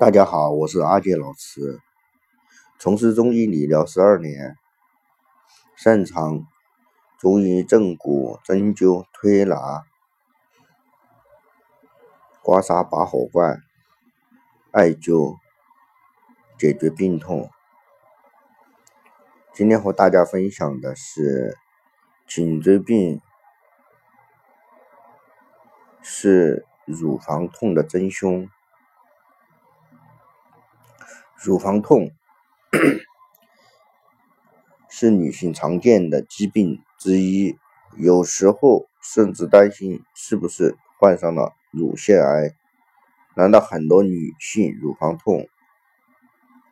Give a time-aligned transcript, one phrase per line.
[0.00, 1.80] 大家好，我是阿杰老师，
[2.78, 4.56] 从事中医理疗十二年，
[5.74, 6.46] 擅长
[7.18, 9.82] 中医正骨、针灸、推拿、
[12.44, 13.60] 刮痧、拔火罐、
[14.70, 15.34] 艾灸，
[16.56, 17.50] 解决病痛。
[19.52, 21.58] 今天和大家分享的是
[22.24, 23.20] 颈椎病
[26.00, 28.48] 是乳房痛的真凶。
[31.40, 32.10] 乳房痛
[34.90, 37.56] 是女性常见的疾病之一，
[37.96, 42.56] 有时候甚至担心是不是患上了乳腺癌。
[43.36, 45.46] 难道很多女性乳房痛，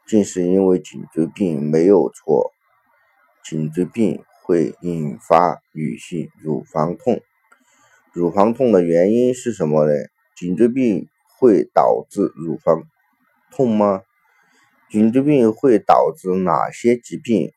[0.04, 1.70] 竟是因为颈椎病？
[1.70, 2.50] 没有错，
[3.44, 7.20] 颈椎病会引发女性乳房痛。
[8.12, 9.92] 乳房痛的原因是什么呢？
[10.34, 12.82] 颈椎病会导致乳房
[13.52, 14.02] 痛吗？
[14.88, 17.52] 颈椎病会导致哪些疾病？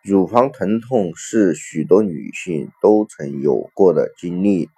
[0.00, 4.68] 乳房疼痛是许多女性都曾有过的经历，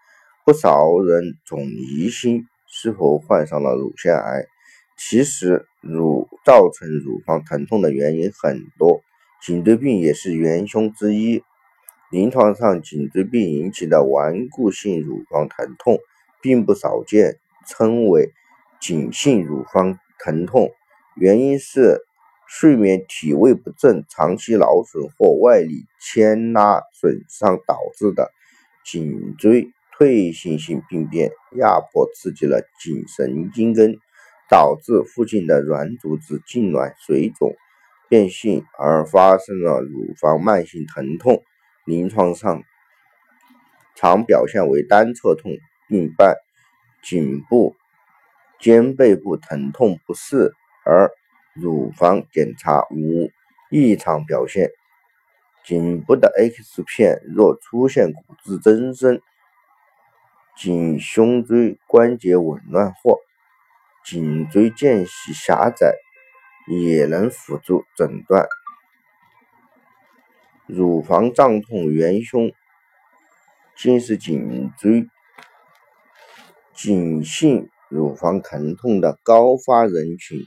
[0.47, 4.47] 不少人总疑心是否患上了乳腺癌。
[4.97, 9.03] 其实，乳造成乳房疼痛的原因很多，
[9.43, 11.43] 颈椎病也是元凶之一。
[12.11, 15.99] 临床上，颈椎病引起的顽固性乳房疼痛
[16.41, 18.33] 并不少见，称为
[18.81, 20.71] 颈性乳房疼痛。
[21.19, 22.03] 原因是
[22.47, 28.31] 睡眠体位不正、长期劳损或外力牵拉损伤导致的
[28.85, 33.97] 颈椎退行性病变，压迫刺激了颈神经根，
[34.51, 37.57] 导致附近的软组织痉挛、水肿、
[38.11, 41.43] 变性，而发生了乳房慢性疼痛。
[41.87, 42.63] 临床上
[43.95, 45.53] 常表现为单侧痛
[45.89, 46.37] 并伴
[47.03, 47.75] 颈部、
[48.61, 50.53] 肩背部疼痛不适。
[50.87, 51.11] 而
[51.53, 53.33] 乳房检查无
[53.73, 54.71] 异常表现，
[55.65, 59.21] 颈部的 X 片若出现骨质增生、
[60.57, 63.19] 颈胸椎关节紊乱或
[64.05, 65.97] 颈椎间隙狭窄，
[66.69, 68.47] 也能辅助诊断。
[70.67, 72.53] 乳房胀痛元凶，
[73.77, 75.09] 竟是颈椎
[76.73, 80.47] 颈性乳房疼痛的高发人群。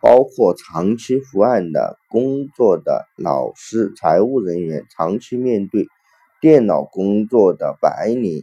[0.00, 5.88] 包括长期伏案的工作的老师、财务人员，长期面对
[6.40, 8.42] 电脑工作的白领，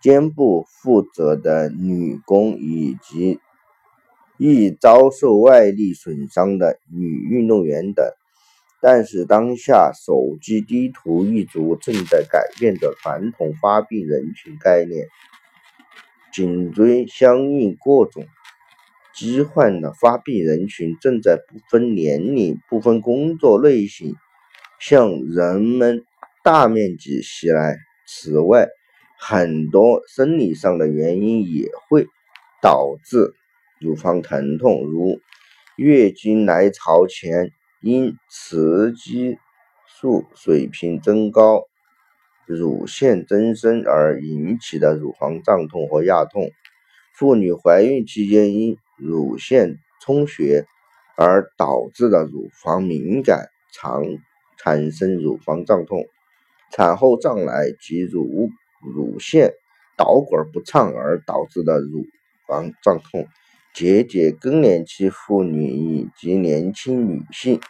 [0.00, 3.38] 肩部负责的女工，以及
[4.38, 8.06] 易遭受外力损伤的女运动员等。
[8.80, 15.06] 但是，当下手机低图一族正在改变着传统发病人群概念，
[16.32, 18.26] 颈椎相应过肿。
[19.14, 24.16] 疾患的发病人群正在不分年龄、不分工作类型
[24.80, 26.04] 向人们
[26.42, 27.76] 大面积袭来。
[28.06, 28.68] 此外，
[29.18, 32.06] 很多生理上的原因也会
[32.60, 33.32] 导致
[33.80, 35.20] 乳房疼痛，如
[35.76, 37.50] 月经来潮前
[37.80, 39.38] 因雌激
[39.86, 41.64] 素水平增高、
[42.46, 46.48] 乳腺增生而引起的乳房胀痛和压痛；
[47.14, 50.66] 妇女怀孕期间因乳腺充血
[51.16, 54.04] 而导致的乳房敏感，常
[54.56, 56.04] 产生乳房胀痛；
[56.70, 58.50] 产后胀奶及乳
[58.80, 59.52] 乳腺
[59.96, 62.04] 导管不畅而导致的乳
[62.46, 63.24] 房胀痛；
[63.74, 67.60] 节节更年期妇女以及年轻女性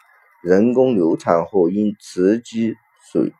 [0.42, 2.74] 人工流产后因雌激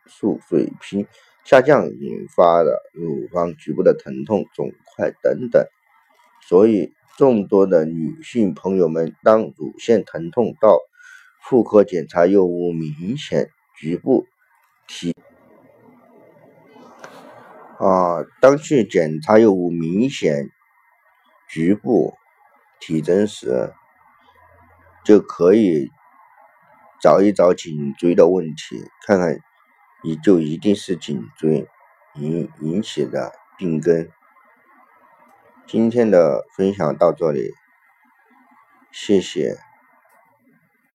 [0.07, 1.05] 素水平
[1.43, 5.67] 下降引发的乳房局部的疼痛、肿块等等。
[6.47, 6.94] 所以。
[7.17, 10.79] 众多的女性朋友们，当乳腺疼痛到
[11.41, 14.25] 妇科检查又无明显局部
[14.85, 15.15] 体
[17.79, 20.49] 啊，当去检查又无明显
[21.49, 22.13] 局部
[22.81, 23.71] 体征时，
[25.05, 25.89] 就可以
[27.01, 29.39] 找一找颈椎的问题，看看
[30.03, 31.65] 你就一定是颈椎
[32.15, 34.09] 引引起的病根。
[35.67, 37.51] 今天的分享到这里，
[38.91, 39.64] 谢谢。